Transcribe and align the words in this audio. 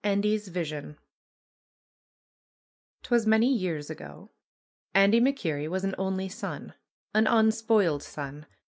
ANDY'S 0.03 0.47
VISION 0.47 0.97
^Twas 3.03 3.27
many 3.27 3.53
years 3.53 3.91
ago! 3.91 4.31
Andy 4.95 5.19
MacKerrie 5.21 5.69
was 5.69 5.83
an 5.83 5.93
only 5.95 6.27
son, 6.27 6.73
an 7.13 7.27
unspoiled 7.27 8.01
son. 8.01 8.47